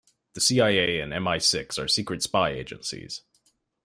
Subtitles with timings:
[0.33, 3.21] The CIA and MI-Six are secret spy agencies.